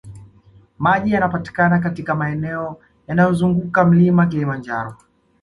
Maji 0.79 1.11
yanapatikana 1.13 1.79
katika 1.79 2.15
maeneo 2.15 2.79
yanayozunguka 3.07 3.85
mlima 3.85 4.27
kilimanjaro 4.27 4.95